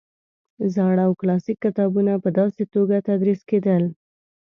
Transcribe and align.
زاړه 0.73 1.03
او 1.07 1.11
کلاسیک 1.21 1.57
کتابونه 1.65 2.13
په 2.23 2.29
داسې 2.39 2.63
توګه 2.73 2.95
تدریس 3.07 3.41
کېدل. 3.49 3.83